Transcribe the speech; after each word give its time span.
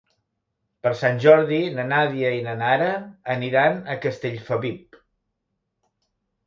Per 0.85 0.93
Sant 1.01 1.19
Jordi 1.25 1.59
na 1.75 1.85
Nàdia 1.91 2.31
i 2.39 2.41
na 2.49 2.57
Nara 2.63 2.89
aniran 3.37 3.79
a 3.97 4.01
Castellfabib. 4.09 5.03